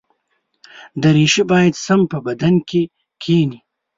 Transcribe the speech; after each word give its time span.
دریشي 1.01 1.43
باید 1.51 1.73
سم 1.85 2.01
په 2.11 2.17
بدن 2.25 2.55
کې 2.69 2.81
کېني. 3.21 3.59